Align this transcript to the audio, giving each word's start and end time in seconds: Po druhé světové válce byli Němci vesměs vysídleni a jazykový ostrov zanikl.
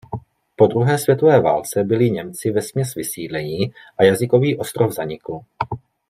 Po 0.55 0.67
druhé 0.67 0.97
světové 0.97 1.39
válce 1.39 1.83
byli 1.83 2.11
Němci 2.11 2.51
vesměs 2.51 2.95
vysídleni 2.95 3.71
a 3.97 4.03
jazykový 4.03 4.57
ostrov 4.57 4.91
zanikl. 4.93 5.39